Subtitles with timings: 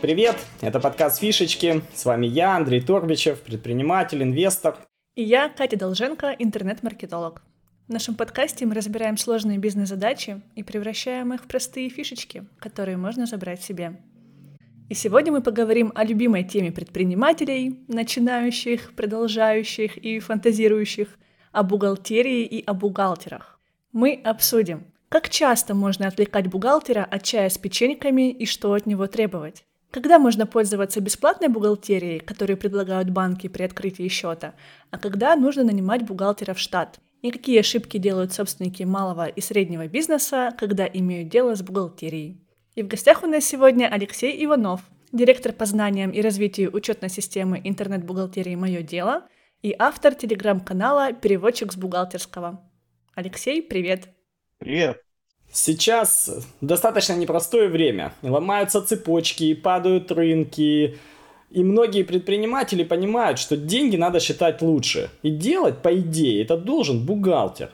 [0.00, 1.82] Привет, это подкаст «Фишечки».
[1.92, 4.78] С вами я, Андрей Торбичев, предприниматель, инвестор.
[5.14, 7.42] И я, Катя Долженко, интернет-маркетолог.
[7.86, 13.26] В нашем подкасте мы разбираем сложные бизнес-задачи и превращаем их в простые фишечки, которые можно
[13.26, 14.00] забрать себе.
[14.88, 21.18] И сегодня мы поговорим о любимой теме предпринимателей, начинающих, продолжающих и фантазирующих,
[21.52, 23.60] о бухгалтерии и о бухгалтерах.
[23.92, 29.06] Мы обсудим, как часто можно отвлекать бухгалтера от чая с печеньками и что от него
[29.06, 29.66] требовать.
[29.90, 34.54] Когда можно пользоваться бесплатной бухгалтерией, которую предлагают банки при открытии счета,
[34.90, 37.00] а когда нужно нанимать бухгалтера в штат?
[37.22, 42.40] И какие ошибки делают собственники малого и среднего бизнеса, когда имеют дело с бухгалтерией?
[42.76, 44.80] И в гостях у нас сегодня Алексей Иванов,
[45.12, 49.26] директор по знаниям и развитию учетной системы интернет-бухгалтерии «Мое дело»
[49.60, 52.62] и автор телеграм-канала «Переводчик с бухгалтерского».
[53.14, 54.08] Алексей, привет!
[54.58, 55.02] Привет!
[55.52, 56.30] Сейчас
[56.60, 58.12] достаточно непростое время.
[58.22, 60.96] Ломаются цепочки, падают рынки,
[61.50, 65.10] и многие предприниматели понимают, что деньги надо считать лучше.
[65.22, 67.70] И делать, по идее, это должен бухгалтер.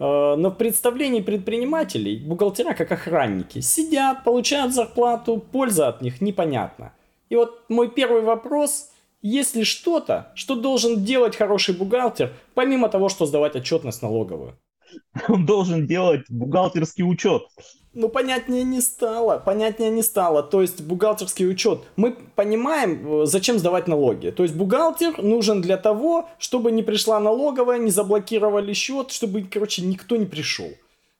[0.00, 6.92] Э, но в представлении предпринимателей бухгалтера как охранники сидят, получают зарплату, польза от них непонятна.
[7.28, 8.90] И вот мой первый вопрос,
[9.22, 14.58] есть ли что-то, что должен делать хороший бухгалтер, помимо того, что сдавать отчетность налоговую?
[15.28, 17.42] Он должен делать бухгалтерский учет.
[17.94, 20.42] Ну, понятнее не стало, понятнее не стало.
[20.42, 21.82] То есть, бухгалтерский учет.
[21.96, 24.30] Мы понимаем, э, зачем сдавать налоги.
[24.30, 29.82] То есть, бухгалтер нужен для того, чтобы не пришла налоговая, не заблокировали счет, чтобы, короче,
[29.82, 30.70] никто не пришел.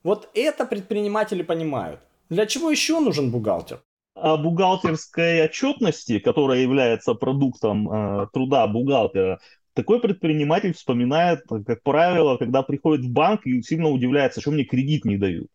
[0.02, 2.00] Вот это предприниматели понимают.
[2.28, 3.80] Для чего еще нужен бухгалтер?
[4.16, 9.38] О бухгалтерской отчетности, которая является продуктом э, труда бухгалтера,
[9.74, 15.04] такой предприниматель вспоминает, как правило, когда приходит в банк и сильно удивляется, что мне кредит
[15.04, 15.48] не дают.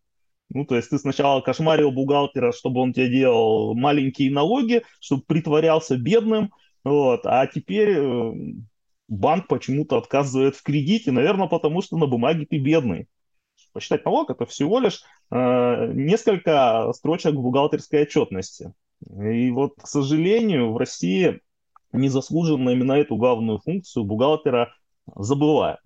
[0.52, 5.96] Ну, то есть ты сначала кошмарил бухгалтера, чтобы он тебе делал маленькие налоги, чтобы притворялся
[5.96, 8.32] бедным, вот, а теперь э,
[9.08, 13.06] банк почему-то отказывает в кредите, наверное, потому что на бумаге ты бедный.
[13.72, 18.72] Посчитать налог это всего лишь э, несколько строчек бухгалтерской отчетности.
[19.22, 21.40] И вот, к сожалению, в России
[21.92, 24.72] незаслуженно именно эту главную функцию бухгалтера
[25.14, 25.80] забывают.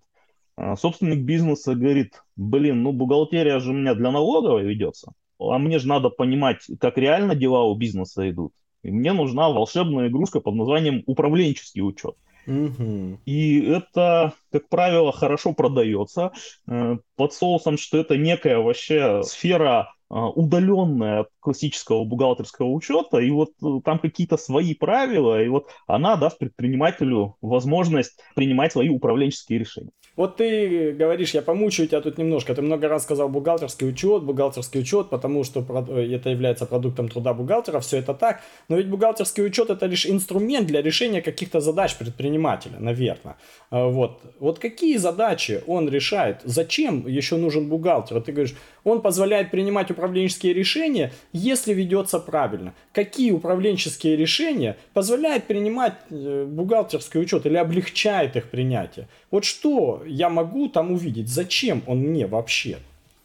[0.57, 5.79] А, собственник бизнеса говорит, блин, ну бухгалтерия же у меня для налоговой ведется, а мне
[5.79, 8.53] же надо понимать, как реально дела у бизнеса идут.
[8.83, 12.17] И мне нужна волшебная игрушка под названием управленческий учет.
[12.47, 13.21] Угу.
[13.25, 16.33] И это, как правило, хорошо продается
[16.67, 23.51] э, под соусом, что это некая вообще сфера удаленная от классического бухгалтерского учета, и вот
[23.63, 29.91] э, там какие-то свои правила, и вот она даст предпринимателю возможность принимать свои управленческие решения.
[30.17, 34.81] Вот ты говоришь, я помучаю тебя тут немножко, ты много раз сказал бухгалтерский учет, бухгалтерский
[34.81, 39.45] учет, потому что э, это является продуктом труда бухгалтера, все это так, но ведь бухгалтерский
[39.45, 43.37] учет это лишь инструмент для решения каких-то задач предпринимателя, наверное.
[43.71, 44.21] А, вот.
[44.39, 48.21] вот какие задачи он решает, зачем еще нужен бухгалтер?
[48.21, 48.55] Ты говоришь,
[48.85, 52.73] он позволяет принимать управленческие решения, если ведется правильно.
[52.93, 59.09] Какие управленческие решения позволяют принимать э, бухгалтерский учет или облегчает их принятие?
[59.33, 61.29] Вот что я могу там увидеть?
[61.29, 62.79] Зачем он мне вообще?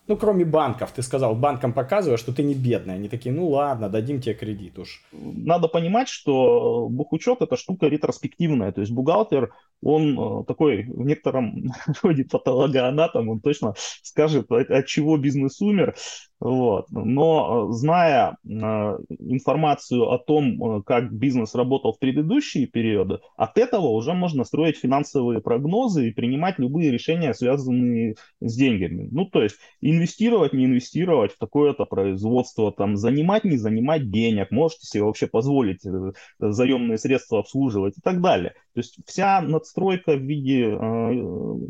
[0.09, 2.95] Ну, кроме банков, ты сказал, банкам показываешь, что ты не бедный.
[2.95, 5.03] Они такие, ну ладно, дадим тебе кредит уж.
[5.11, 8.71] Надо понимать, что бухучет это штука ретроспективная.
[8.71, 9.53] То есть бухгалтер,
[9.83, 15.95] он э, такой в некотором роде патологоанатом, он точно скажет, от чего бизнес умер.
[16.39, 16.89] Вот.
[16.91, 23.87] Но э, зная э, информацию о том, как бизнес работал в предыдущие периоды, от этого
[23.87, 29.09] уже можно строить финансовые прогнозы и принимать любые решения, связанные с деньгами.
[29.11, 34.87] Ну, то есть инвестировать, не инвестировать в такое-то производство, там, занимать, не занимать денег, можете
[34.87, 38.53] себе вообще позволить э, заемные средства обслуживать и так далее.
[38.73, 40.77] То есть вся надстройка в виде э,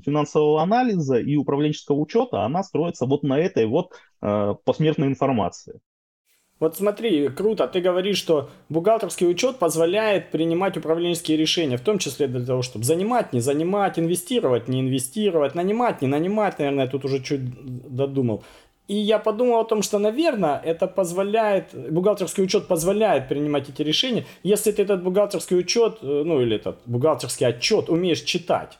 [0.05, 5.81] финансового анализа и управленческого учета, она строится вот на этой вот э, посмертной информации.
[6.59, 12.27] Вот смотри, круто, ты говоришь, что бухгалтерский учет позволяет принимать управленческие решения, в том числе
[12.27, 17.05] для того, чтобы занимать, не занимать, инвестировать, не инвестировать, нанимать, не нанимать, наверное, я тут
[17.05, 17.41] уже чуть
[17.95, 18.43] додумал.
[18.89, 24.25] И я подумал о том, что, наверное, это позволяет, бухгалтерский учет позволяет принимать эти решения,
[24.43, 28.79] если ты этот бухгалтерский учет, э, ну или этот бухгалтерский отчет умеешь читать.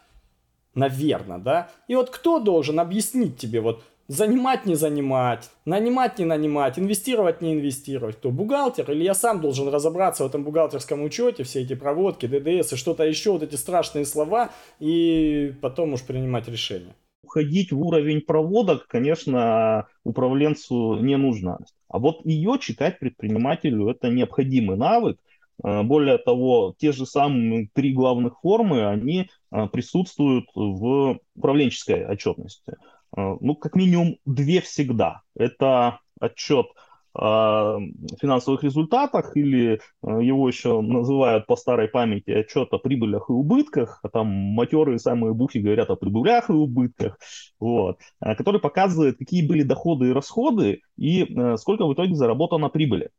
[0.74, 1.69] Наверное, да?
[1.88, 7.53] И вот кто должен объяснить тебе, вот занимать, не занимать, нанимать, не нанимать, инвестировать, не
[7.53, 8.17] инвестировать.
[8.17, 12.73] Кто, бухгалтер или я сам должен разобраться в этом бухгалтерском учете, все эти проводки, ДДС
[12.73, 16.94] и что-то еще, вот эти страшные слова, и потом уж принимать решение.
[17.23, 21.59] уходить в уровень проводок, конечно, управленцу не нужно.
[21.88, 25.19] А вот ее читать предпринимателю это необходимый навык.
[25.63, 32.73] Э, более того, те же самые три главных формы, они э, присутствуют в управленческой отчетности.
[33.15, 35.21] Э, ну, как минимум, две всегда.
[35.35, 36.67] Это отчет
[37.13, 37.79] о
[38.21, 44.09] финансовых результатах, или его еще называют по старой памяти отчет о прибылях и убытках, а
[44.09, 47.17] там матерые самые бухи говорят о прибылях и убытках,
[47.59, 51.25] вот, который показывает, какие были доходы и расходы, и
[51.57, 53.09] сколько в итоге заработано прибыли.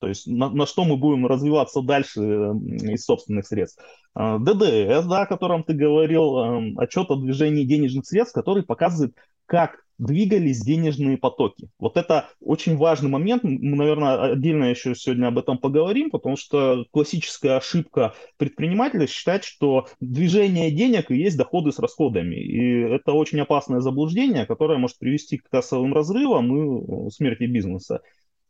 [0.00, 3.82] То есть на, на что мы будем развиваться дальше из собственных средств.
[4.14, 9.16] ДДС, да, о котором ты говорил, отчет о движении денежных средств, который показывает,
[9.48, 11.68] как двигались денежные потоки.
[11.80, 13.42] Вот это очень важный момент.
[13.42, 19.88] Мы, наверное, отдельно еще сегодня об этом поговорим, потому что классическая ошибка предпринимателя считать, что
[20.00, 22.36] движение денег и есть доходы с расходами.
[22.36, 28.00] И это очень опасное заблуждение, которое может привести к кассовым разрывам и смерти бизнеса.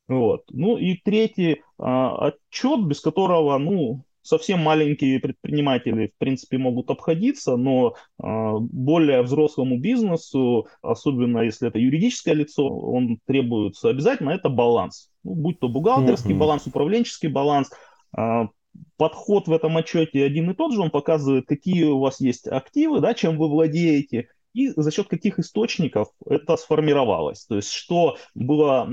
[0.06, 0.44] Вот.
[0.50, 7.56] Ну и третий а, отчет, без которого, ну, совсем маленькие предприниматели, в принципе, могут обходиться,
[7.56, 15.10] но а, более взрослому бизнесу, особенно если это юридическое лицо, он требуется обязательно, это баланс.
[15.24, 16.38] Ну, будь то бухгалтерский mm-hmm.
[16.38, 17.70] баланс, управленческий баланс,
[18.14, 18.48] а,
[18.96, 23.00] подход в этом отчете один и тот же, он показывает, какие у вас есть активы,
[23.00, 24.28] да, чем вы владеете,
[24.58, 27.44] и за счет каких источников это сформировалось.
[27.46, 28.88] То есть что было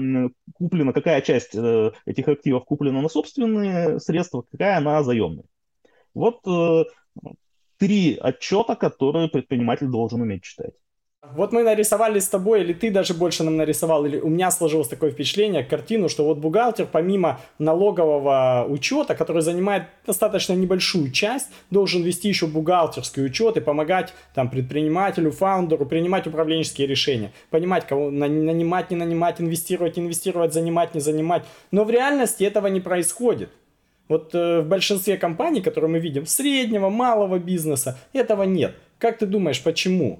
[0.53, 5.45] куплено, какая часть э, этих активов куплена на собственные средства, какая на заемные.
[6.13, 6.83] Вот э,
[7.77, 10.75] три отчета, которые предприниматель должен уметь читать.
[11.33, 14.87] Вот мы нарисовали с тобой, или ты даже больше нам нарисовал, или у меня сложилось
[14.87, 22.03] такое впечатление, картину, что вот бухгалтер помимо налогового учета, который занимает достаточно небольшую часть, должен
[22.03, 28.91] вести еще бухгалтерский учет и помогать там предпринимателю, фаундеру принимать управленческие решения, понимать, кого нанимать,
[28.91, 31.43] не нанимать, инвестировать, инвестировать, занимать, не занимать.
[31.71, 33.49] Но в реальности этого не происходит.
[34.07, 38.75] Вот э, в большинстве компаний, которые мы видим, среднего, малого бизнеса, этого нет.
[38.99, 40.19] Как ты думаешь, почему?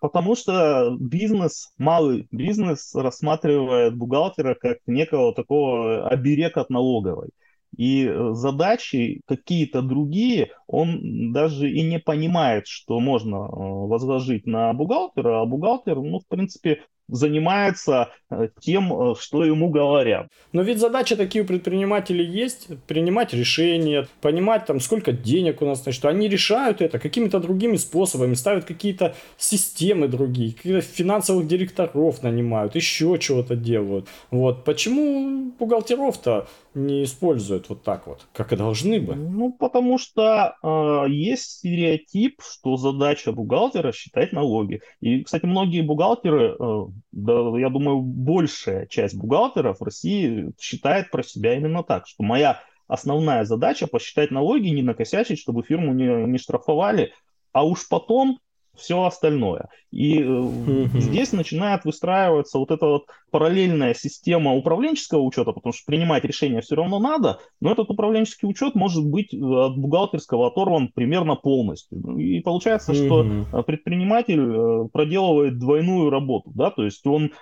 [0.00, 7.30] Потому что бизнес, малый бизнес рассматривает бухгалтера как некого такого оберег от налоговой.
[7.76, 14.72] И э, задачи какие-то другие он даже и не понимает, что можно э, возложить на
[14.72, 20.28] бухгалтера, а бухгалтер, ну, в принципе, занимается э, тем, э, что ему говорят.
[20.52, 25.82] Но ведь задача такие у предпринимателей есть, принимать решения, понимать там, сколько денег у нас,
[25.82, 32.74] значит, они решают это какими-то другими способами, ставят какие-то системы другие, каких-то финансовых директоров нанимают,
[32.76, 34.06] еще чего-то делают.
[34.30, 34.64] Вот.
[34.64, 39.14] Почему бухгалтеров-то не используют вот так вот, как и должны бы?
[39.14, 44.80] Ну, потому что э, есть стереотип, что задача бухгалтера считать налоги.
[45.00, 51.22] И, кстати, многие бухгалтеры э, да, я думаю, большая часть бухгалтеров в России считает про
[51.22, 56.38] себя именно так, что моя основная задача посчитать налоги, не накосячить, чтобы фирму не, не
[56.38, 57.12] штрафовали,
[57.52, 58.38] а уж потом
[58.78, 59.68] все остальное.
[59.90, 60.98] И mm-hmm.
[60.98, 66.76] здесь начинает выстраиваться вот эта вот параллельная система управленческого учета, потому что принимать решения все
[66.76, 71.98] равно надо, но этот управленческий учет может быть э, от бухгалтерского оторван примерно полностью.
[72.18, 73.48] И получается, mm-hmm.
[73.48, 77.32] что предприниматель э, проделывает двойную работу, да, то есть он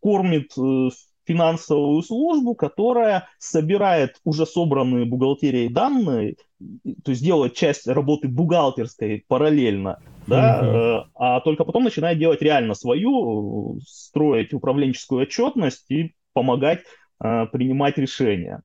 [0.00, 0.52] кормит
[1.26, 6.36] финансовую службу, которая собирает уже собранные бухгалтерией данные,
[7.04, 11.04] то есть делает часть работы бухгалтерской параллельно, да, mm-hmm.
[11.14, 16.80] а только потом начинает делать реально свою, строить управленческую отчетность и помогать
[17.22, 18.62] э, принимать решения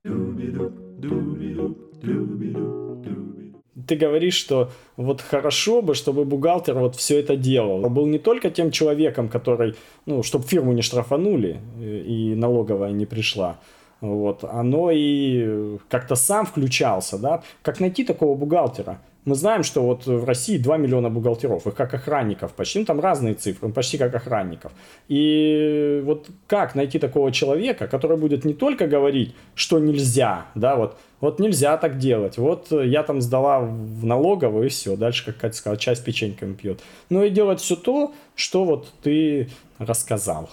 [3.86, 7.88] ты говоришь, что вот хорошо бы, чтобы бухгалтер вот все это делал.
[7.88, 9.74] Был не только тем человеком, который,
[10.06, 13.58] ну, чтобы фирму не штрафанули э, и налоговая не пришла,
[14.02, 18.98] вот, оно и как-то сам включался, да, как найти такого бухгалтера.
[19.24, 22.98] Мы знаем, что вот в России 2 миллиона бухгалтеров, их как охранников почти, ну, там
[22.98, 24.72] разные цифры, почти как охранников.
[25.06, 30.96] И вот как найти такого человека, который будет не только говорить, что нельзя, да, вот,
[31.20, 35.56] вот нельзя так делать, вот я там сдала в налоговую и все, дальше, как Катя
[35.56, 36.80] сказала, часть печеньками пьет.
[37.08, 40.50] Но и делать все то, что вот ты рассказал.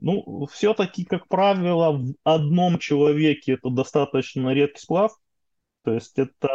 [0.00, 5.12] Ну, все-таки, как правило, в одном человеке это достаточно редкий сплав,
[5.84, 6.48] то есть это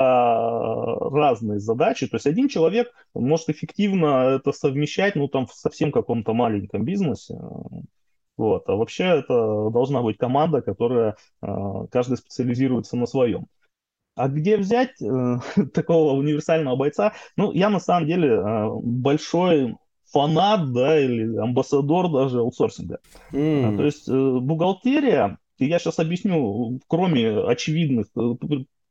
[1.11, 2.07] разные задачи.
[2.07, 7.35] То есть один человек может эффективно это совмещать, ну, там, в совсем каком-то маленьком бизнесе.
[8.37, 8.67] Вот.
[8.69, 13.47] А вообще это должна быть команда, которая а, каждый специализируется на своем.
[14.15, 15.39] А где взять э,
[15.73, 17.13] такого универсального бойца?
[17.35, 19.75] Ну, я на самом деле э, большой
[20.13, 22.99] фанат, да, или амбассадор даже аутсорсинга.
[23.31, 23.77] Mm.
[23.77, 28.07] То есть э, бухгалтерия, я сейчас объясню, кроме очевидных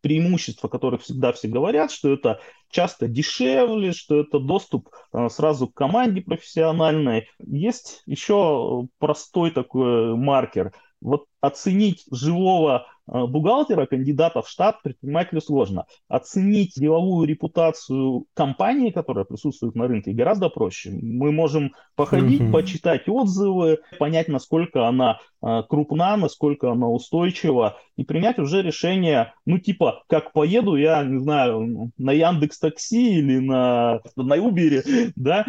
[0.01, 5.69] преимуществ, о которых всегда все говорят, что это часто дешевле, что это доступ э, сразу
[5.69, 7.29] к команде профессиональной.
[7.39, 10.73] Есть еще простой такой маркер.
[11.03, 15.87] Вот оценить живого а, бухгалтера, кандидата в штат предпринимателю сложно.
[16.09, 20.91] Оценить деловую репутацию компании, которая присутствует на рынке, гораздо проще.
[20.91, 22.53] Мы можем походить, mm-hmm.
[22.53, 29.59] почитать отзывы, понять, насколько она а, крупна, насколько она устойчива, и принять уже решение, ну,
[29.59, 35.45] типа, как поеду я, не знаю, на Яндекс Такси или на, на Uber, да,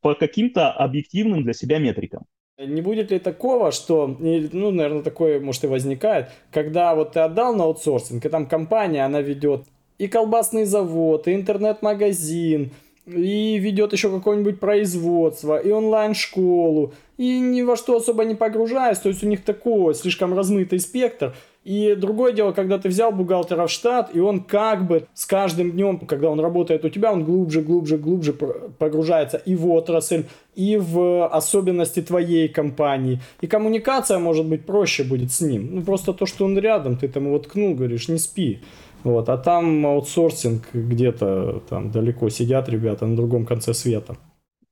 [0.00, 2.24] по каким-то объективным для себя метрикам.
[2.56, 7.52] Не будет ли такого, что, ну, наверное, такое, может, и возникает, когда вот ты отдал
[7.52, 9.64] на аутсорсинг, и там компания, она ведет
[9.98, 12.70] и колбасный завод, и интернет-магазин,
[13.06, 19.08] и ведет еще какое-нибудь производство, и онлайн-школу, и ни во что особо не погружаясь, то
[19.08, 21.34] есть у них такой слишком размытый спектр,
[21.64, 25.72] и другое дело, когда ты взял бухгалтера в штат, и он как бы с каждым
[25.72, 30.76] днем, когда он работает у тебя, он глубже, глубже, глубже погружается и в отрасль, и
[30.76, 33.20] в особенности твоей компании.
[33.40, 35.76] И коммуникация, может быть, проще будет с ним.
[35.76, 38.60] Ну, просто то, что он рядом, ты там его ткнул, говоришь, не спи.
[39.02, 44.16] Вот, а там аутсорсинг где-то там далеко сидят ребята на другом конце света.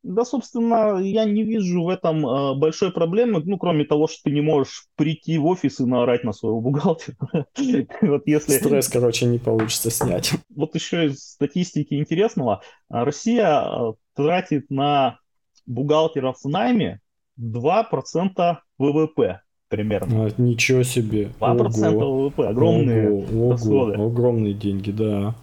[0.02, 4.30] Да, собственно, я не вижу в этом э, большой проблемы, ну, кроме того, что ты
[4.32, 7.16] не можешь прийти в офис и наорать на своего бухгалтера.
[8.02, 8.52] вот если...
[8.52, 10.32] Стресс, короче, не получится снять.
[10.54, 12.62] Вот еще из статистики интересного.
[12.88, 15.18] Россия э, тратит на
[15.66, 17.00] бухгалтеров в найме
[17.40, 20.26] 2% ВВП примерно.
[20.26, 21.30] А, ничего себе.
[21.40, 22.28] 2% ого.
[22.28, 23.96] ВВП, огромные ого, расходы.
[23.96, 25.34] Ого, огромные деньги, да.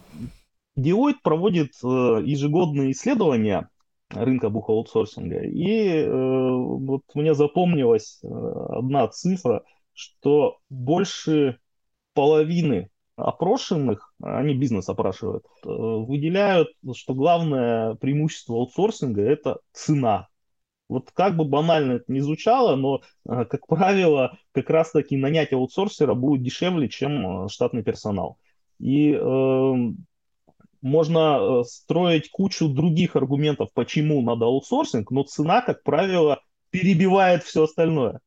[0.77, 1.87] Deloitte проводит э,
[2.23, 3.69] ежегодные исследования
[4.09, 5.43] рынка бухаутсорсинга.
[5.43, 9.63] И э, вот мне запомнилась э, одна цифра,
[9.93, 11.59] что больше
[12.13, 20.27] половины опрошенных, они бизнес опрашивают, э, выделяют, что главное преимущество аутсорсинга– это цена.
[20.87, 26.13] Вот как бы банально это ни звучало, но, э, как правило, как раз-таки нанять аутсорсера
[26.15, 28.37] будет дешевле, чем штатный персонал.
[28.79, 29.73] И э,
[30.81, 37.63] можно э, строить кучу других аргументов, почему надо аутсорсинг, но цена, как правило, перебивает все
[37.63, 38.19] остальное.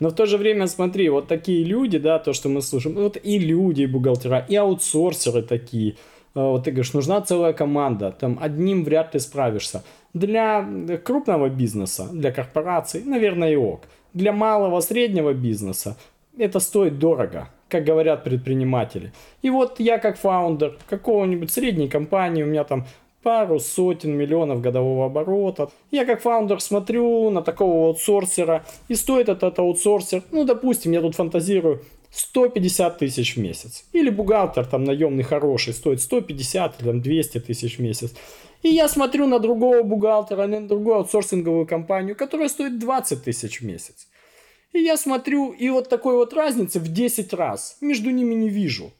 [0.00, 3.16] Но в то же время, смотри, вот такие люди, да, то, что мы слышим, вот
[3.22, 5.96] и люди, и бухгалтера, и аутсорсеры такие.
[6.34, 9.84] Э, вот ты говоришь, нужна целая команда, там одним вряд ли справишься.
[10.14, 10.66] Для
[11.04, 13.82] крупного бизнеса, для корпораций, наверное, и ок.
[14.14, 15.96] Для малого, среднего бизнеса
[16.38, 19.12] это стоит дорого как говорят предприниматели.
[19.42, 22.86] И вот я как фаундер какого-нибудь средней компании, у меня там
[23.22, 25.70] пару сотен миллионов годового оборота.
[25.90, 31.14] Я как фаундер смотрю на такого аутсорсера, и стоит этот аутсорсер, ну, допустим, я тут
[31.14, 33.84] фантазирую, 150 тысяч в месяц.
[33.92, 38.14] Или бухгалтер там наемный хороший стоит 150 или там 200 тысяч в месяц.
[38.62, 43.64] И я смотрю на другого бухгалтера, на другую аутсорсинговую компанию, которая стоит 20 тысяч в
[43.64, 44.07] месяц.
[44.72, 48.92] И я смотрю, и вот такой вот разницы в 10 раз между ними не вижу.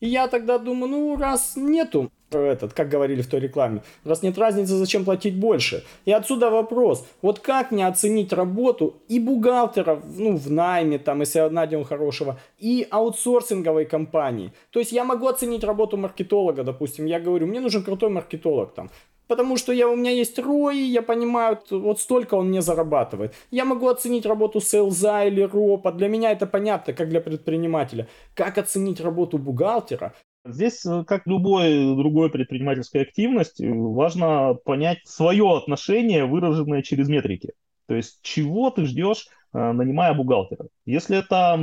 [0.00, 4.38] И я тогда думаю, ну раз нету, этот, как говорили в той рекламе, раз нет
[4.38, 5.84] разницы, зачем платить больше?
[6.04, 11.48] И отсюда вопрос, вот как мне оценить работу и бухгалтера, ну, в найме, там, если
[11.48, 14.52] найдем хорошего, и аутсорсинговой компании.
[14.70, 18.90] То есть я могу оценить работу маркетолога, допустим, я говорю, мне нужен крутой маркетолог там,
[19.32, 23.34] потому что я, у меня есть ROI, я понимаю, вот столько он мне зарабатывает.
[23.50, 28.08] Я могу оценить работу сейлза или ропа, для меня это понятно, как для предпринимателя.
[28.34, 30.12] Как оценить работу бухгалтера?
[30.44, 37.52] Здесь, э, как любой другой предпринимательской активности, важно понять свое отношение, выраженное через метрики.
[37.86, 40.66] То есть, чего ты ждешь, э, нанимая бухгалтера.
[40.84, 41.58] Если это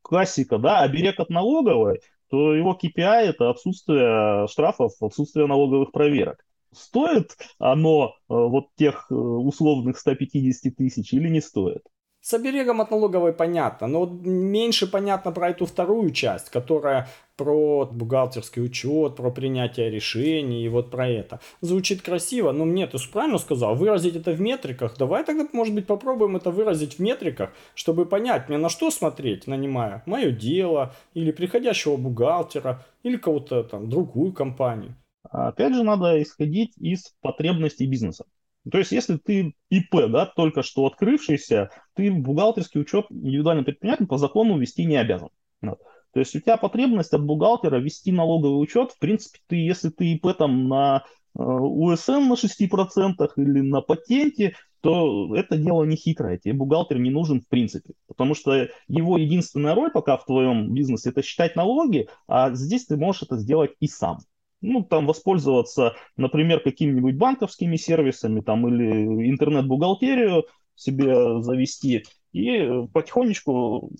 [0.00, 6.44] классика, да, оберег от налоговой, то его KPI это отсутствие штрафов, отсутствие налоговых проверок.
[6.72, 11.82] Стоит оно э, вот тех условных 150 тысяч или не стоит?
[12.28, 17.08] С оберегом от налоговой понятно, но меньше понятно про эту вторую часть, которая
[17.38, 21.40] про бухгалтерский учет, про принятие решений и вот про это.
[21.62, 24.98] Звучит красиво, но мне ты правильно сказал, выразить это в метриках.
[24.98, 29.46] Давай тогда, может быть, попробуем это выразить в метриках, чтобы понять, мне на что смотреть,
[29.46, 34.94] нанимая мое дело, или приходящего бухгалтера, или кого-то там, другую компанию.
[35.30, 38.26] Опять же, надо исходить из потребностей бизнеса.
[38.70, 44.18] То есть, если ты ИП, да, только что открывшийся, ты бухгалтерский учет индивидуальный предприниматель по
[44.18, 45.30] закону вести не обязан.
[45.62, 45.78] Вот.
[46.12, 50.14] То есть у тебя потребность от бухгалтера вести налоговый учет, в принципе, ты, если ты
[50.14, 56.38] ИП там на УСН на 6% или на патенте, то это дело не хитрое.
[56.38, 57.94] Тебе бухгалтер не нужен в принципе.
[58.06, 62.96] Потому что его единственная роль пока в твоем бизнесе это считать налоги, а здесь ты
[62.96, 64.18] можешь это сделать и сам.
[64.60, 73.90] Ну, там воспользоваться, например, какими-нибудь банковскими сервисами там, или интернет-бухгалтерию себе завести и потихонечку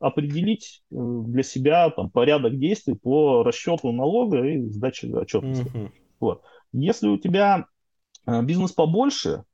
[0.00, 5.70] определить э, для себя там, порядок действий по расчету налога и сдаче отчетности.
[5.74, 5.90] Mm-hmm.
[6.20, 6.42] Вот.
[6.72, 7.66] Если у тебя
[8.26, 9.44] э, бизнес побольше,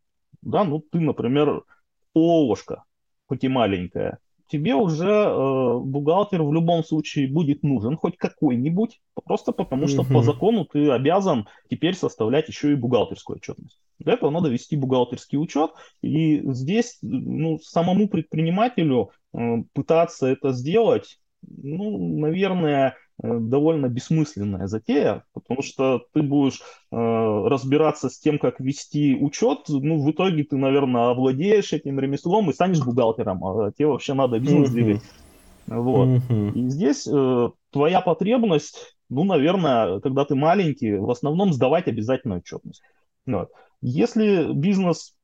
[0.42, 1.62] да, ну ты, например,
[2.14, 2.85] ООшка,
[3.26, 4.18] хоть и маленькая,
[4.50, 10.12] тебе уже э, бухгалтер в любом случае будет нужен, хоть какой-нибудь, просто потому что mm-hmm.
[10.12, 13.80] по закону ты обязан теперь составлять еще и бухгалтерскую отчетность.
[13.99, 15.71] Для этого надо вести бухгалтерский учет,
[16.02, 19.38] и здесь ну, самому предпринимателю э,
[19.73, 26.60] пытаться это сделать, ну, наверное, довольно бессмысленная затея, потому что ты будешь
[26.90, 32.50] э, разбираться с тем, как вести учет, ну, в итоге ты, наверное, овладеешь этим ремеслом
[32.50, 35.02] и станешь бухгалтером, а тебе вообще надо бизнес двигать.
[35.66, 35.82] Mm-hmm.
[35.82, 36.08] Вот.
[36.08, 36.52] Mm-hmm.
[36.54, 42.82] И здесь э, твоя потребность, ну, наверное, когда ты маленький, в основном сдавать обязательно отчетность.
[43.26, 43.50] Вот.
[43.82, 45.14] Если бизнес,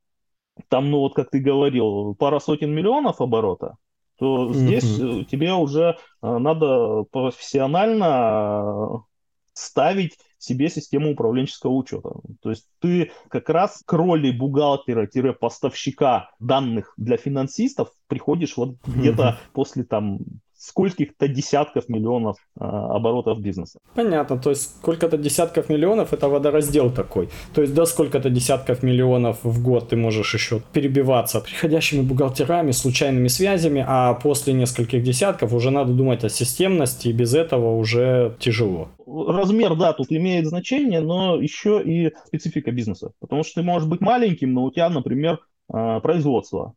[0.69, 3.75] там, ну, вот как ты говорил, пара сотен миллионов оборота,
[4.17, 5.25] то здесь mm-hmm.
[5.25, 9.03] тебе уже э, надо профессионально
[9.53, 12.11] ставить себе систему управленческого учета.
[12.41, 19.53] То есть ты как раз к роли бухгалтера-поставщика данных для финансистов приходишь вот где-то mm-hmm.
[19.53, 20.19] после там
[20.67, 23.79] скольких-то десятков миллионов э, оборотов бизнеса.
[23.95, 27.29] Понятно, то есть сколько-то десятков миллионов это водораздел такой.
[27.53, 33.29] То есть до сколько-то десятков миллионов в год ты можешь еще перебиваться приходящими бухгалтерами, случайными
[33.29, 38.89] связями, а после нескольких десятков уже надо думать о системности, и без этого уже тяжело.
[39.05, 43.11] Размер, да, тут имеет значение, но еще и специфика бизнеса.
[43.19, 45.39] Потому что ты можешь быть маленьким, но у тебя, например,
[45.73, 46.73] э, производство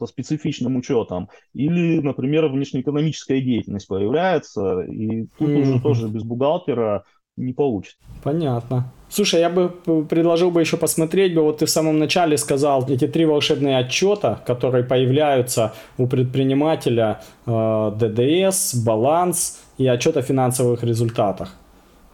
[0.00, 1.28] со специфичным учетом.
[1.54, 5.62] Или, например, внешнеэкономическая деятельность появляется, и тут mm-hmm.
[5.62, 7.04] уже тоже без бухгалтера
[7.36, 7.96] не получится.
[8.22, 8.92] Понятно.
[9.08, 9.68] Слушай, я бы
[10.08, 14.40] предложил бы еще посмотреть бы, вот ты в самом начале сказал, эти три волшебные отчета,
[14.46, 21.56] которые появляются у предпринимателя, э, ДДС, баланс и отчет о финансовых результатах.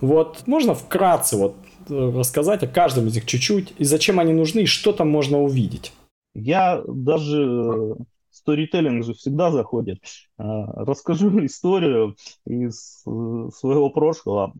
[0.01, 1.57] Вот можно вкратце вот
[1.89, 5.43] э, рассказать о каждом из них чуть-чуть, и зачем они нужны, и что там можно
[5.43, 5.93] увидеть?
[6.39, 7.97] Я даже
[8.31, 10.01] сторителлинг же всегда заходит.
[10.37, 14.53] А, расскажу историю из э, своего прошлого.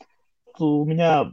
[0.59, 1.33] У меня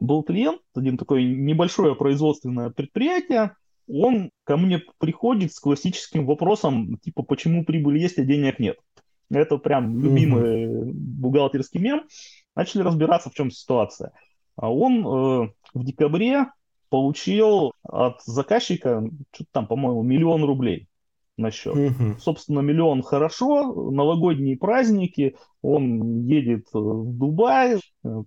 [0.00, 3.52] был клиент, один такой небольшое производственное предприятие,
[3.88, 8.78] он ко мне приходит с классическим вопросом, типа, почему прибыль есть, а денег нет.
[9.30, 10.90] Это прям любимый mm-hmm.
[10.92, 12.02] бухгалтерский мем.
[12.56, 14.12] Начали разбираться, в чем ситуация.
[14.56, 16.46] А он э, в декабре
[16.88, 20.88] получил от заказчика, что-то там, по-моему, миллион рублей
[21.36, 21.74] на счет.
[21.74, 22.18] Угу.
[22.18, 27.78] Собственно, миллион хорошо, новогодние праздники, он едет в Дубай,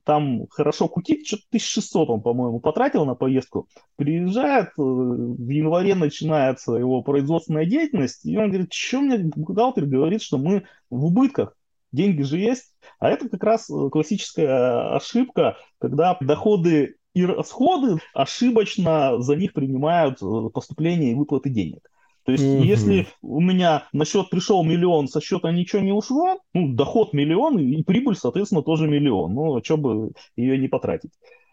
[0.04, 3.68] там хорошо кутить, что-то 1600 он, по-моему, потратил на поездку.
[3.96, 10.22] Приезжает, э, в январе начинается его производственная деятельность, и он говорит, что мне бухгалтер говорит,
[10.22, 11.56] что мы в убытках,
[11.92, 12.74] деньги же есть.
[13.00, 20.50] А это как раз классическая ошибка, когда доходы и расходы ошибочно за них принимают э,
[20.54, 21.90] поступление и выплаты денег.
[22.26, 22.64] То есть, mm-hmm.
[22.64, 27.58] если у меня на счет пришел миллион, со счета ничего не ушло, ну, доход миллион,
[27.58, 29.34] и прибыль, соответственно, тоже миллион.
[29.34, 31.12] Ну, а что бы ее не потратить?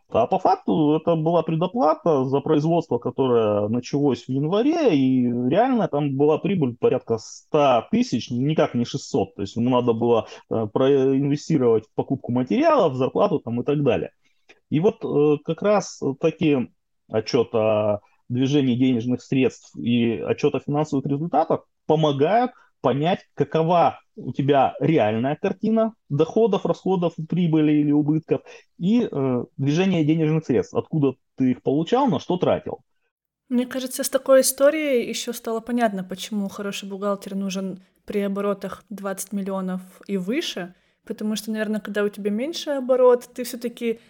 [0.08, 6.16] А по факту это была предоплата за производство, которое началось в январе, и реально там
[6.16, 9.34] была прибыль порядка 100 тысяч, никак не 600.
[9.34, 14.12] То есть надо было э, проинвестировать в покупку материалов, зарплату там и так далее.
[14.70, 16.68] И вот э, как раз такие
[17.08, 24.74] отчет о движении денежных средств и отчет о финансовых результатах помогают понять, какова у тебя
[24.80, 28.42] реальная картина доходов, расходов, прибыли или убытков
[28.78, 32.80] и э, движение денежных средств, откуда ты их получал, на что тратил.
[33.48, 39.32] Мне кажется, с такой историей еще стало понятно, почему хороший бухгалтер нужен при оборотах 20
[39.32, 40.74] миллионов и выше,
[41.04, 44.00] потому что, наверное, когда у тебя меньше оборот, ты все-таки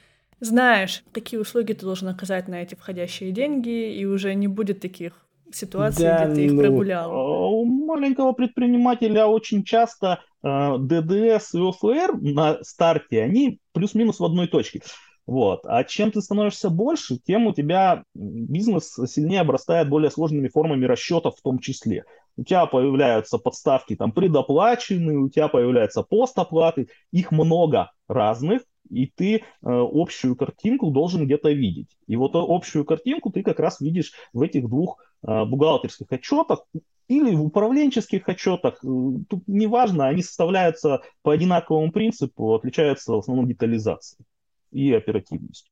[0.41, 5.27] знаешь, какие услуги ты должен оказать на эти входящие деньги, и уже не будет таких
[5.53, 7.11] ситуаций, да, где ты их ну, прогулял.
[7.11, 14.25] А у маленького предпринимателя очень часто э, ДДС и ОФР на старте, они плюс-минус в
[14.25, 14.83] одной точке.
[15.27, 15.63] Вот.
[15.67, 21.37] А чем ты становишься больше, тем у тебя бизнес сильнее обрастает более сложными формами расчетов
[21.37, 22.05] в том числе.
[22.37, 29.37] У тебя появляются подставки там предоплаченные, у тебя появляются постоплаты, их много разных, и ты
[29.37, 31.97] э, общую картинку должен где-то видеть.
[32.07, 36.67] И вот общую картинку ты как раз видишь в этих двух э, бухгалтерских отчетах
[37.09, 38.83] или в управленческих отчетах.
[38.85, 38.89] Э,
[39.29, 44.25] тут неважно, они составляются по одинаковому принципу, отличаются в основном детализацией
[44.73, 45.71] и оперативностью.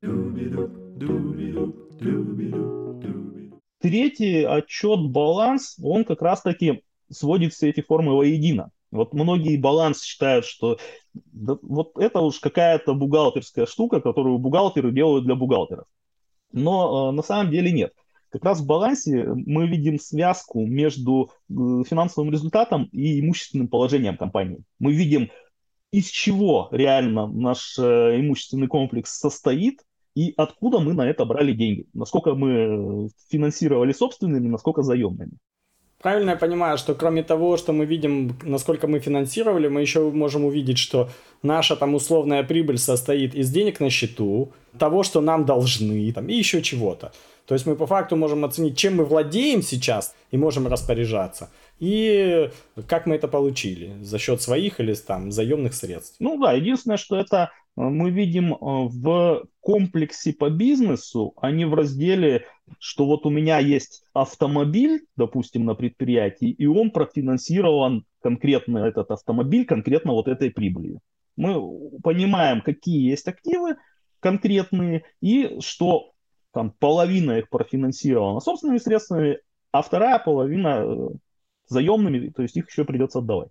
[3.81, 8.71] Третий отчет баланс, он как раз-таки сводит все эти формы воедино.
[8.95, 10.79] Вот многие баланс считают, что
[11.33, 15.87] да, вот это уж какая-то бухгалтерская штука, которую бухгалтеры делают для бухгалтеров.
[16.53, 17.93] Но э, на самом деле нет.
[18.31, 21.53] Как раз в балансе мы видим связку между э,
[21.89, 24.63] финансовым результатом и имущественным положением компании.
[24.79, 25.31] Мы видим,
[25.91, 27.83] из чего реально наш э,
[28.21, 29.83] имущественный комплекс состоит
[30.15, 31.87] и откуда мы на это брали деньги.
[31.93, 35.33] Насколько мы финансировали собственными, насколько заемными.
[36.05, 40.45] Правильно я понимаю, что кроме того, что мы видим, насколько мы финансировали, мы еще можем
[40.45, 41.09] увидеть, что
[41.43, 46.35] наша там условная прибыль состоит из денег на счету, того, что нам должны, там, и
[46.35, 47.13] еще чего-то.
[47.47, 51.49] То есть мы по факту можем оценить, чем мы владеем сейчас и можем распоряжаться,
[51.81, 52.51] и
[52.87, 56.17] как мы это получили, за счет своих или там заемных средств.
[56.19, 61.75] Ну да, единственное, что это мы видим э, в комплексе по бизнесу, а не в
[61.75, 62.47] разделе,
[62.79, 69.67] что вот у меня есть автомобиль, допустим, на предприятии, и он профинансирован конкретно этот автомобиль,
[69.67, 71.01] конкретно вот этой прибылью.
[71.37, 71.55] Мы
[72.03, 73.77] понимаем, какие есть активы
[74.21, 76.13] конкретные, и что
[76.53, 79.41] там половина их профинансирована собственными средствами,
[79.73, 81.09] а вторая половина э,
[81.67, 83.51] заемными, то есть их еще придется отдавать.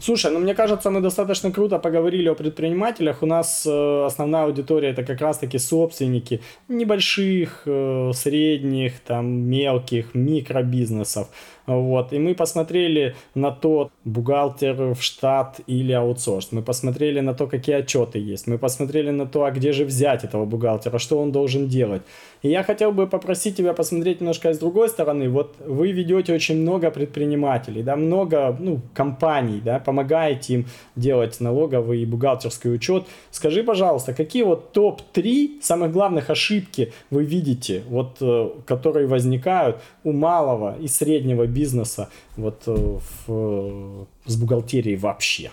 [0.00, 3.22] Слушай, ну мне кажется, мы достаточно круто поговорили о предпринимателях.
[3.22, 11.28] У нас э, основная аудитория это как раз-таки собственники небольших, э, средних, там мелких микробизнесов.
[11.66, 12.12] Вот.
[12.12, 16.52] И мы посмотрели на то, бухгалтер в штат или аутсорс.
[16.52, 18.46] Мы посмотрели на то, какие отчеты есть.
[18.46, 22.02] Мы посмотрели на то, а где же взять этого бухгалтера, что он должен делать.
[22.42, 25.30] И я хотел бы попросить тебя посмотреть немножко с другой стороны.
[25.30, 32.02] Вот вы ведете очень много предпринимателей, да, много ну, компаний, да, помогаете им делать налоговый
[32.02, 33.06] и бухгалтерский учет.
[33.30, 40.12] Скажи, пожалуйста, какие вот топ-3 самых главных ошибки вы видите, вот, э, которые возникают у
[40.12, 45.50] малого и среднего бизнеса вот э, в, э, с бухгалтерией вообще?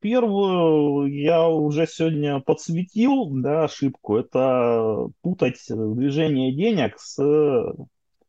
[0.00, 4.16] Первую я уже сегодня подсветил, да, ошибку.
[4.16, 7.16] Это путать движение денег с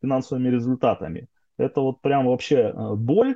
[0.01, 1.27] финансовыми результатами.
[1.57, 3.35] Это вот прям вообще э, боль.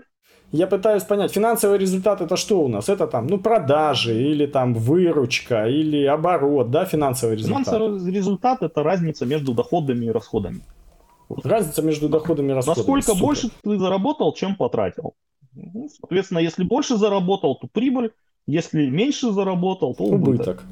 [0.51, 2.87] Я пытаюсь понять, финансовый результат это что у нас?
[2.87, 7.65] Это там, ну, продажи или там выручка или оборот, да, финансовый результат?
[7.65, 10.61] Финансовый результат это разница между доходами и расходами.
[11.43, 12.79] Разница между доходами и расходами.
[12.79, 13.21] Насколько Супер.
[13.21, 15.13] больше ты заработал, чем потратил.
[15.55, 18.11] Ну, соответственно, если больше заработал, то прибыль.
[18.45, 20.27] Если меньше заработал, то убыток.
[20.27, 20.63] убыток.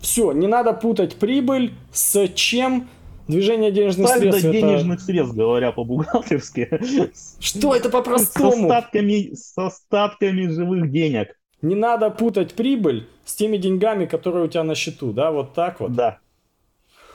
[0.00, 2.88] Все, не надо путать прибыль с чем
[3.28, 4.50] движение денежных Сальдо средств.
[4.50, 5.04] денежных это...
[5.04, 6.68] средств, говоря по-бухгалтерски.
[7.38, 8.52] Что это по-простому?
[8.52, 11.36] С остатками, с остатками живых денег.
[11.60, 15.80] Не надо путать прибыль с теми деньгами, которые у тебя на счету, да, вот так
[15.80, 15.92] вот?
[15.92, 16.18] Да.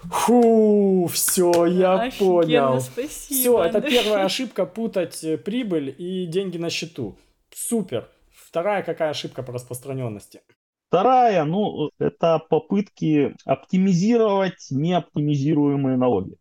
[0.04, 2.82] Фу, все, я Офигенно, понял.
[2.82, 3.40] Спасибо.
[3.40, 7.18] Все, это первая ошибка путать э, прибыль и деньги на счету.
[7.52, 8.10] Супер.
[8.32, 10.42] Вторая какая ошибка по распространенности?
[10.88, 16.38] Вторая, ну, это попытки оптимизировать неоптимизируемые налоги.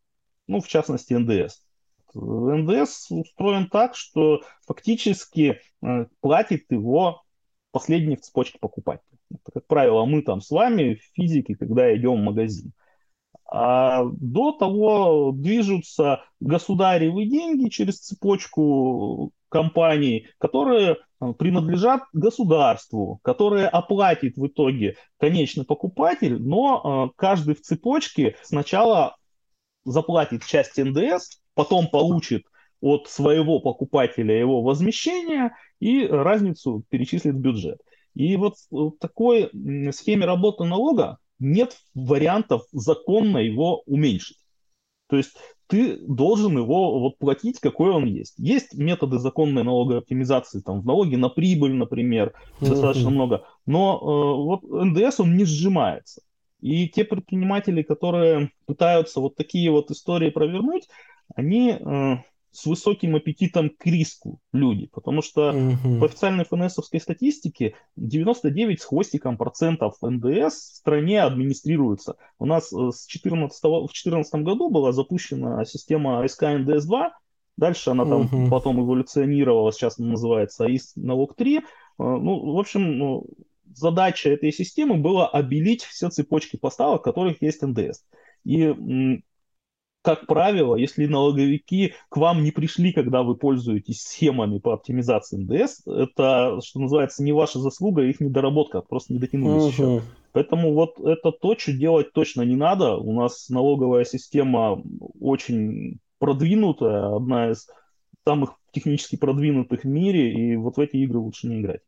[0.47, 1.63] Ну, в частности, НДС.
[2.15, 7.23] НДС устроен так, что фактически э, платит его
[7.73, 9.03] последний в цепочке покупатель.
[9.53, 12.73] Как правило, мы там с вами, физики, когда идем в магазин.
[13.49, 24.37] А до того движутся государевые деньги через цепочку компаний, которые э, принадлежат государству, которые оплатит
[24.37, 29.17] в итоге конечный покупатель, но э, каждый в цепочке сначала
[29.85, 32.45] заплатит часть НДС, потом получит
[32.81, 37.79] от своего покупателя его возмещение и разницу перечислит в бюджет.
[38.15, 39.51] И вот в такой
[39.93, 44.39] схеме работы налога нет вариантов законно его уменьшить.
[45.09, 45.37] То есть
[45.69, 48.35] ты должен его вот платить, какой он есть.
[48.39, 52.69] Есть методы законной налоговой оптимизации, там, в налоге на прибыль, например, mm-hmm.
[52.69, 53.47] достаточно много.
[53.67, 56.23] Но э, вот НДС, он не сжимается.
[56.61, 60.89] И те предприниматели, которые пытаются вот такие вот истории провернуть,
[61.35, 62.17] они э,
[62.57, 66.01] с высоким аппетитом к риску люди, потому что угу.
[66.01, 72.17] по официальной ФНСовской статистике 99 с хвостиком процентов НДС в стране администрируется.
[72.39, 77.11] У нас э, с 14, в 2014 году была запущена система СК НДС-2,
[77.59, 78.51] дальше она там угу.
[78.51, 81.59] потом эволюционировала, сейчас она называется АИС налог 3.
[81.59, 81.63] Э,
[81.99, 83.27] ну, в общем, ну,
[83.75, 88.03] задача этой системы была обелить все цепочки поставок, в которых есть НДС.
[88.45, 88.75] И
[90.07, 95.85] как правило, если налоговики к вам не пришли, когда вы пользуетесь схемами по оптимизации НДС,
[95.85, 99.97] это, что называется, не ваша заслуга, их недоработка, просто не дотянулись uh-huh.
[99.97, 100.03] еще.
[100.31, 102.95] Поэтому вот это то, что делать точно не надо.
[102.95, 104.81] У нас налоговая система
[105.21, 107.67] очень продвинутая, одна из
[108.25, 111.81] самых технически продвинутых в мире, и вот в эти игры лучше не играть.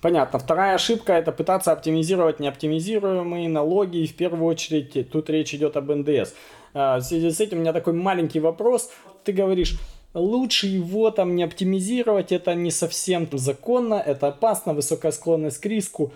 [0.00, 0.40] Понятно.
[0.40, 3.98] Вторая ошибка это пытаться оптимизировать неоптимизируемые налоги.
[3.98, 6.34] И в первую очередь тут речь идет об НДС.
[6.74, 8.90] А, в связи с этим у меня такой маленький вопрос.
[9.24, 9.78] Ты говоришь,
[10.14, 16.12] лучше его там не оптимизировать, это не совсем законно, это опасно, высокая склонность к риску.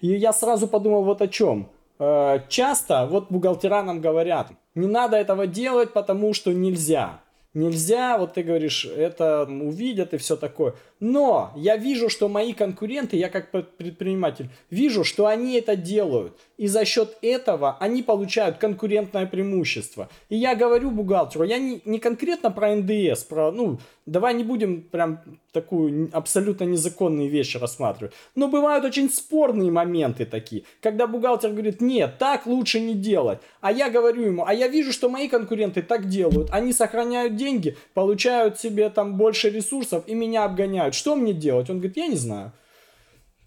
[0.00, 1.68] И я сразу подумал вот о чем.
[1.98, 7.20] А, часто вот бухгалтера нам говорят, не надо этого делать, потому что нельзя.
[7.54, 10.74] Нельзя, вот ты говоришь, это увидят и все такое.
[11.02, 16.38] Но я вижу, что мои конкуренты, я как предприниматель, вижу, что они это делают.
[16.58, 20.08] И за счет этого они получают конкурентное преимущество.
[20.28, 24.82] И я говорю бухгалтеру, я не, не конкретно про НДС, про, ну, давай не будем
[24.82, 25.18] прям
[25.52, 28.14] такую абсолютно незаконные вещи рассматривать.
[28.36, 33.40] Но бывают очень спорные моменты такие, когда бухгалтер говорит, нет, так лучше не делать.
[33.60, 36.50] А я говорю ему, а я вижу, что мои конкуренты так делают.
[36.52, 41.70] Они сохраняют деньги, получают себе там больше ресурсов и меня обгоняют спрашивают, что мне делать?
[41.70, 42.52] Он говорит, я не знаю.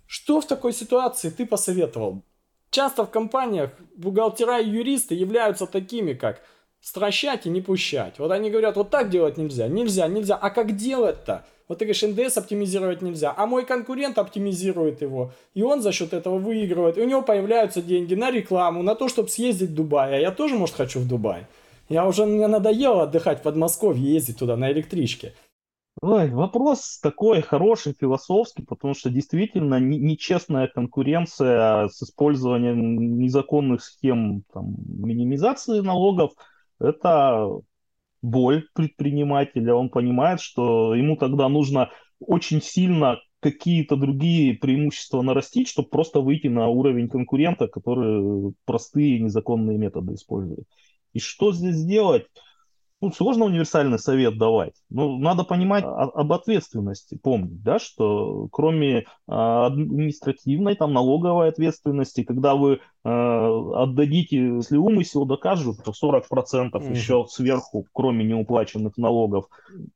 [0.08, 2.24] Что в такой ситуации ты посоветовал?
[2.70, 6.42] Часто в компаниях бухгалтера и юристы являются такими, как
[6.82, 8.20] стращать и не пущать.
[8.20, 10.36] Вот они говорят, вот так делать нельзя, нельзя, нельзя.
[10.36, 11.46] А как делать-то?
[11.68, 16.14] Вот ты говоришь, НДС оптимизировать нельзя, а мой конкурент оптимизирует его, и он за счет
[16.14, 20.16] этого выигрывает, и у него появляются деньги на рекламу, на то, чтобы съездить в Дубай,
[20.16, 21.48] а я тоже, может, хочу в Дубай.
[21.90, 25.34] Я уже, мне надоело отдыхать в Подмосковье, ездить туда на электричке.
[26.02, 34.76] Ой, вопрос такой хороший, философский, потому что действительно нечестная конкуренция с использованием незаконных схем там,
[34.88, 36.32] минимизации налогов–
[36.80, 37.48] это
[38.22, 39.76] боль предпринимателя.
[39.76, 46.48] Он понимает, что ему тогда нужно очень сильно какие-то другие преимущества нарастить, чтобы просто выйти
[46.48, 50.68] на уровень конкурента, который простые незаконные методы использует.
[51.14, 52.26] И что здесь делать?
[53.06, 54.74] Тут сложно универсальный совет давать.
[54.90, 62.56] Ну, надо понимать об ответственности, помнить, да, что кроме а, административной, там, налоговой ответственности, когда
[62.56, 66.92] вы а, отдадите, если умысел докажут, то 40% mm-hmm.
[66.92, 69.50] еще сверху, кроме неуплаченных налогов,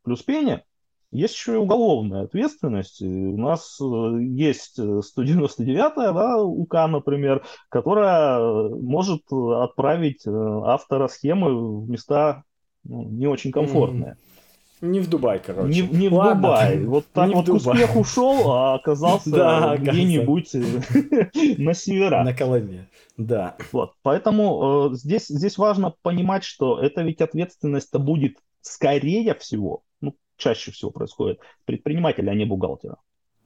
[0.03, 0.63] плюс пеня,
[1.11, 3.01] есть еще и уголовная ответственность.
[3.01, 11.89] У нас э, есть 199-я да, УК, например, которая может отправить э, автора схемы в
[11.89, 12.43] места
[12.89, 14.17] ну, не очень комфортная.
[14.81, 15.69] Не в Дубай, короче.
[15.69, 16.79] Не, не в Ладно, Дубай.
[16.85, 19.29] Вот так не вот успех ушел, а оказался
[19.79, 22.25] где-нибудь э, на северах.
[22.25, 23.57] На Колыме, да.
[23.71, 23.93] Вот.
[24.01, 30.71] Поэтому э, здесь, здесь важно понимать, что это ведь ответственность-то будет скорее всего, ну, чаще
[30.71, 32.97] всего происходит, предпринимателя, а не бухгалтера.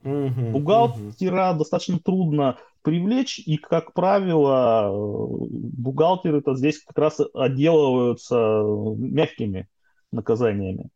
[0.04, 1.58] Угу, Бухгалтера угу.
[1.58, 8.62] достаточно трудно привлечь, и, как правило, бухгалтеры-то здесь как раз отделываются
[8.98, 9.68] мягкими
[10.12, 10.90] наказаниями.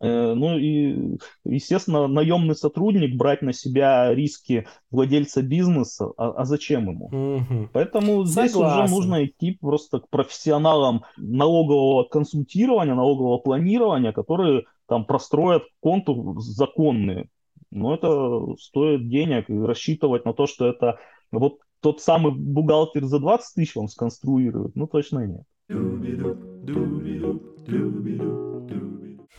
[0.00, 6.90] Э, ну и, естественно, наемный сотрудник брать на себя риски владельца бизнеса, а, а зачем
[6.90, 7.06] ему?
[7.06, 7.70] Угу.
[7.72, 8.84] Поэтому здесь Согласен.
[8.84, 17.28] уже нужно идти просто к профессионалам налогового консультирования, налогового планирования, которые там простроят контур законные
[17.74, 20.98] но это стоит денег, и рассчитывать на то, что это
[21.30, 25.42] вот тот самый бухгалтер за 20 тысяч вам сконструирует, ну точно нет.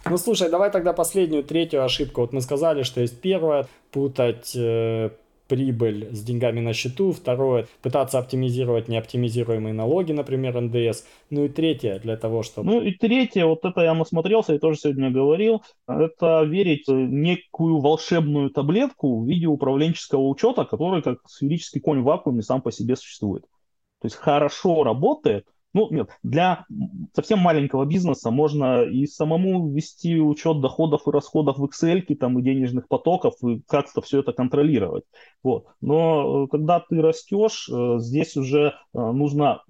[0.08, 2.22] Ну слушай, давай тогда последнюю, третью ошибку.
[2.22, 5.10] Вот мы сказали, что есть первая, путать э,
[5.48, 7.12] прибыль с деньгами на счету.
[7.12, 11.06] Второе, пытаться оптимизировать неоптимизируемые налоги, например, НДС.
[11.30, 12.72] Ну и третье, для того, чтобы...
[12.72, 17.80] Ну и третье, вот это я насмотрелся и тоже сегодня говорил, это верить в некую
[17.80, 22.96] волшебную таблетку в виде управленческого учета, который как сферический конь в вакууме сам по себе
[22.96, 23.44] существует.
[24.02, 26.66] То есть хорошо работает, ну, нет, для
[27.14, 32.42] совсем маленького бизнеса можно и самому вести учет доходов и расходов в Excel, там, и
[32.42, 35.04] денежных потоков, и как-то все это контролировать.
[35.44, 35.66] Вот.
[35.82, 39.64] Но э, когда ты растешь, э, здесь уже э, нужно,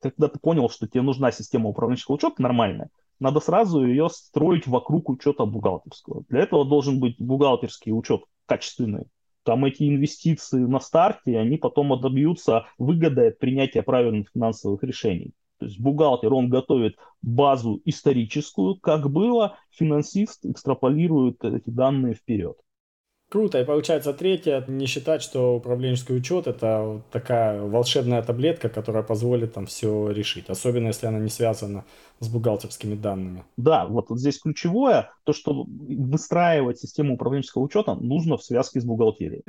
[0.00, 5.08] когда ты понял, что тебе нужна система управленческого учета нормальная, надо сразу ее строить вокруг
[5.08, 6.24] учета бухгалтерского.
[6.30, 9.04] Для этого должен быть бухгалтерский учет качественный,
[9.44, 15.32] там эти инвестиции на старте, они потом отобьются выгодой от принятия правильных финансовых решений.
[15.58, 22.56] То есть бухгалтер, он готовит базу историческую, как было, финансист экстраполирует эти данные вперед.
[23.32, 23.58] Круто.
[23.58, 29.64] И получается третье, не считать, что управленческий учет это такая волшебная таблетка, которая позволит там
[29.64, 30.50] все решить.
[30.50, 31.86] Особенно если она не связана
[32.20, 33.44] с бухгалтерскими данными.
[33.56, 39.42] Да, вот здесь ключевое, то, что выстраивать систему управленческого учета нужно в связке с бухгалтерией.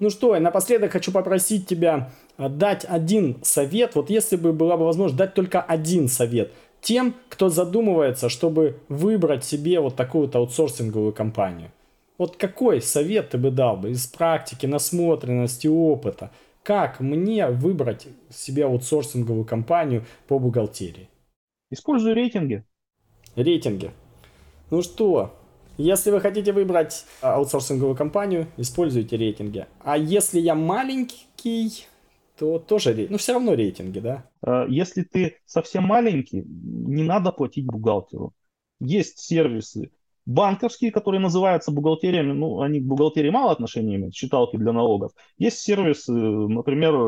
[0.00, 3.94] Ну что, и напоследок хочу попросить тебя дать один совет.
[3.94, 9.44] Вот если бы была бы возможность дать только один совет– тем, кто задумывается, чтобы выбрать
[9.44, 11.70] себе вот такую вот аутсорсинговую компанию.
[12.18, 16.30] Вот какой совет ты бы дал бы из практики, насмотренности, опыта?
[16.62, 21.08] Как мне выбрать себе аутсорсинговую компанию по бухгалтерии?
[21.70, 22.64] Используй рейтинги.
[23.36, 23.92] Рейтинги.
[24.70, 25.34] Ну что,
[25.78, 29.66] если вы хотите выбрать аутсорсинговую компанию, используйте рейтинги.
[29.82, 31.86] А если я маленький,
[32.40, 34.24] то тоже, ну, все равно рейтинги, да?
[34.42, 38.32] Э, если ты совсем маленький, не надо платить бухгалтеру.
[38.80, 39.90] Есть сервисы
[40.24, 45.12] банковские, которые называются бухгалтериями, ну, они к бухгалтерии мало отношения имеют, считалки для налогов.
[45.36, 46.98] Есть сервисы, например, э,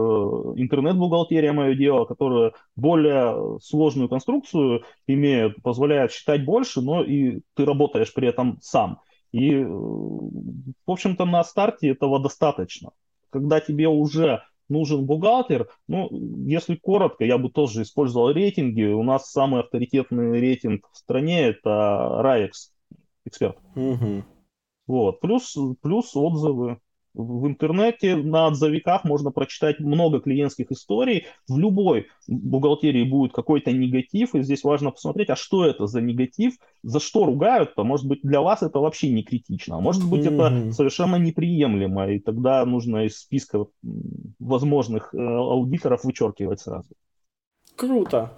[0.57, 8.13] интернет-бухгалтерия, мое дело, которая более сложную конструкцию имеет, позволяет считать больше, но и ты работаешь
[8.13, 9.01] при этом сам.
[9.31, 12.91] И, э, в общем-то, на старте этого достаточно.
[13.31, 15.69] Когда тебе уже нужен бухгалтер.
[15.89, 16.09] Ну,
[16.47, 18.85] если коротко, я бы тоже использовал рейтинги.
[18.85, 22.73] У нас самый авторитетный рейтинг в стране это РАЕКС,
[23.25, 23.59] эксперт.
[23.75, 24.25] Угу.
[24.87, 25.21] Вот.
[25.21, 26.79] Плюс, плюс отзывы
[27.15, 31.27] в интернете на отзывиках можно прочитать много клиентских историй.
[31.49, 36.55] В любой бухгалтерии будет какой-то негатив, и здесь важно посмотреть, а что это за негатив,
[36.83, 37.85] за что ругают-то.
[37.85, 40.65] Может быть, для вас это вообще не критично, а может быть, mm-hmm.
[40.65, 43.67] это совершенно неприемлемо, и тогда нужно из списка
[44.39, 46.89] возможных э, аудиторов вычеркивать сразу.
[47.77, 48.31] Круто.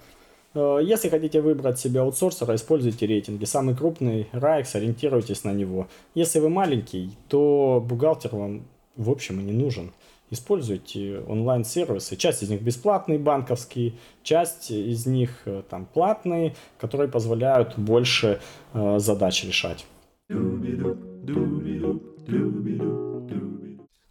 [0.55, 3.45] Э, если хотите выбрать себе аутсорсера, используйте рейтинги.
[3.45, 5.87] Самый крупный RAIX, ориентируйтесь на него.
[6.15, 8.63] Если вы маленький, то бухгалтер вам
[8.95, 9.91] в общем и не нужен.
[10.31, 12.15] Используйте онлайн-сервисы.
[12.15, 18.39] Часть из них бесплатные, банковские, часть из них э, там платные, которые позволяют больше
[18.73, 19.85] э, задач решать.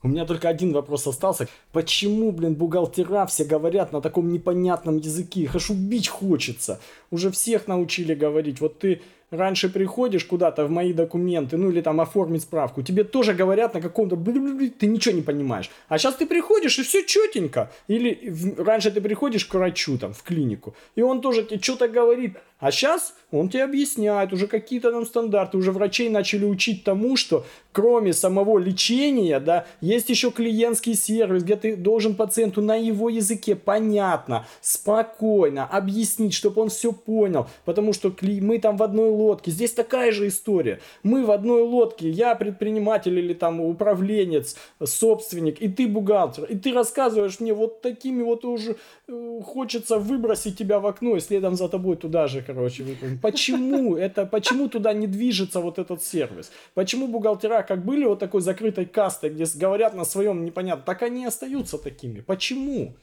[0.05, 1.49] У меня только один вопрос остался.
[1.73, 5.41] Почему, блин, бухгалтера все говорят на таком непонятном языке?
[5.41, 6.79] Их аж убить хочется.
[7.11, 8.61] Уже всех научили говорить.
[8.61, 9.01] Вот ты
[9.37, 13.81] раньше приходишь куда-то в мои документы, ну или там оформить справку, тебе тоже говорят на
[13.81, 15.71] каком-то, ты ничего не понимаешь.
[15.89, 17.71] А сейчас ты приходишь и все четенько.
[17.89, 18.63] Или в...
[18.63, 22.37] раньше ты приходишь к врачу там в клинику, и он тоже тебе что-то говорит.
[22.61, 27.45] А сейчас он тебе объясняет уже какие-то там стандарты, уже врачей начали учить тому, что
[27.73, 33.57] кроме самого лечения, да, есть еще клиентский сервис, где ты должен пациенту на его языке
[33.57, 39.51] понятно, спокойно объяснить, чтобы он все понял, потому что мы там в одной лодке.
[39.51, 40.81] Здесь такая же история.
[41.03, 46.45] Мы в одной лодке, я предприниматель или там управленец, собственник, и ты бухгалтер.
[46.45, 48.77] И ты рассказываешь мне вот такими вот уже
[49.09, 52.85] э, хочется выбросить тебя в окно и следом за тобой туда же, короче.
[53.23, 56.51] Почему это, почему туда не движется вот этот сервис?
[56.75, 61.27] Почему бухгалтера как были вот такой закрытой кастой, где говорят на своем непонятно, так они
[61.27, 62.21] остаются такими?
[62.21, 62.95] Почему?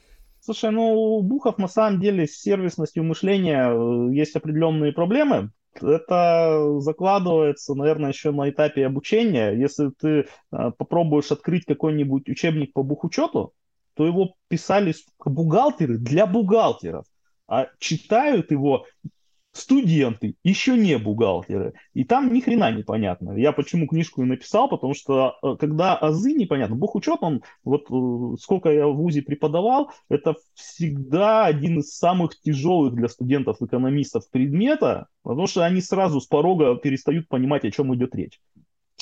[0.44, 6.80] Слушай, ну у Бухов на самом деле с сервисностью мышления э, есть определенные проблемы это
[6.80, 9.52] закладывается, наверное, еще на этапе обучения.
[9.52, 13.52] Если ты а, попробуешь открыть какой-нибудь учебник по бухучету,
[13.94, 17.04] то его писали бухгалтеры для бухгалтеров,
[17.46, 18.86] а читают его
[19.52, 21.74] студенты, еще не бухгалтеры.
[21.92, 23.36] И там ни хрена не понятно.
[23.36, 28.36] Я почему книжку и написал, потому что э, когда азы непонятно, бухучет, он, вот э,
[28.40, 35.46] сколько я в ВУЗе преподавал, это всегда один из самых тяжелых для студентов-экономистов предмета, потому
[35.46, 38.40] что они сразу с порога перестают понимать, о чем идет речь.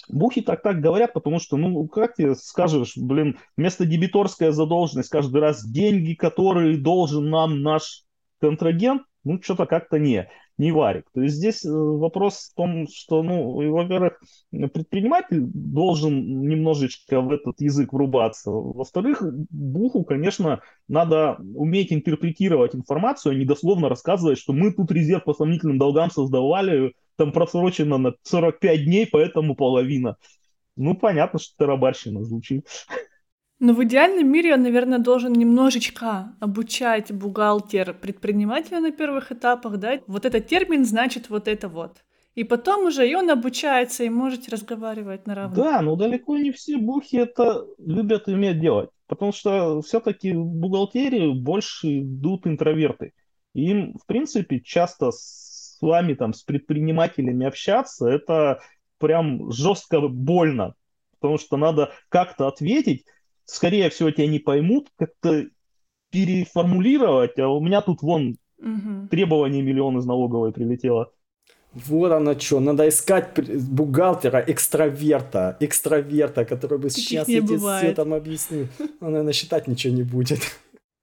[0.08, 5.40] Бухи так так говорят, потому что, ну, как ты скажешь, блин, вместо дебиторская задолженность каждый
[5.40, 8.02] раз деньги, которые должен нам наш
[8.40, 10.28] контрагент, ну, что-то как-то не,
[10.58, 11.06] не варик.
[11.14, 17.60] То есть здесь э, вопрос в том, что, ну, во-первых, предприниматель должен немножечко в этот
[17.60, 18.50] язык врубаться.
[18.50, 25.24] Во-вторых, Буху, конечно, надо уметь интерпретировать информацию, а не дословно рассказывать, что мы тут резерв
[25.24, 30.16] по сомнительным долгам создавали, там просрочено на 45 дней, поэтому половина.
[30.76, 32.66] Ну, понятно, что тарабарщина звучит.
[33.60, 40.00] Но в идеальном мире он, наверное, должен немножечко обучать бухгалтер предпринимателя на первых этапах, да,
[40.06, 42.02] вот этот термин значит вот это вот.
[42.34, 45.58] И потом уже и он обучается, и можете разговаривать на равных.
[45.58, 48.88] Да, но далеко не все бухи это любят и умеют делать.
[49.06, 53.12] Потому что все-таки в бухгалтерии больше идут интроверты.
[53.52, 58.60] Им, в принципе, часто с вами, там, с предпринимателями общаться, это
[58.98, 60.74] прям жестко больно,
[61.18, 63.04] потому что надо как-то ответить,
[63.50, 65.46] скорее всего, тебя не поймут, как-то
[66.10, 69.08] переформулировать, а у меня тут вон угу.
[69.10, 71.12] требование миллион из налоговой прилетело.
[71.72, 73.32] Вот оно что, надо искать
[73.70, 78.66] бухгалтера, экстраверта, экстраверта, который бы Таких сейчас эти все там объяснил.
[79.00, 80.40] Он, наверное, считать ничего не будет.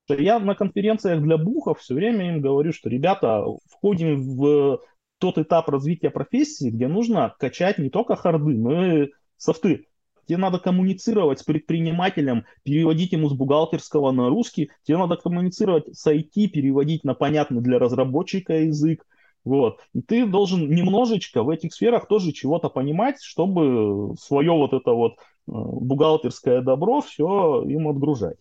[0.09, 4.81] Я на конференциях для бухов все время им говорю, что, ребята, входим в
[5.19, 9.87] тот этап развития профессии, где нужно качать не только харды, но и софты.
[10.28, 14.71] Тебе надо коммуницировать с предпринимателем, переводить ему с бухгалтерского на русский.
[14.84, 19.05] Тебе надо коммуницировать с IT, переводить на понятный для разработчика язык.
[19.45, 19.80] Вот.
[19.93, 25.13] И ты должен немножечко в этих сферах тоже чего-то понимать, чтобы свое вот это вот
[25.13, 25.15] э,
[25.47, 28.36] бухгалтерское добро все им отгружать.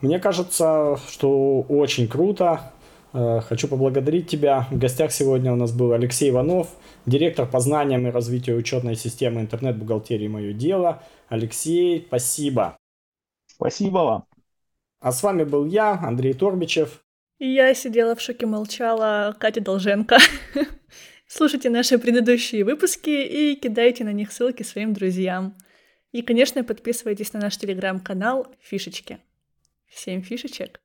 [0.00, 2.72] Мне кажется, что очень круто.
[3.14, 4.66] Э, хочу поблагодарить тебя.
[4.72, 6.68] В гостях сегодня у нас был Алексей Иванов,
[7.06, 11.00] директор по знаниям и развитию учетной системы интернет-бухгалтерии «Мое дело».
[11.28, 12.76] Алексей, спасибо.
[13.46, 14.24] Спасибо вам.
[15.00, 17.04] А с вами был я, Андрей Торбичев.
[17.38, 20.18] И я сидела в шоке, молчала, Катя Долженко.
[21.28, 25.54] Слушайте наши предыдущие выпуски и кидайте на них ссылки своим друзьям.
[26.10, 29.18] И, конечно, подписывайтесь на наш телеграм-канал «Фишечки».
[29.86, 30.83] Всем фишечек!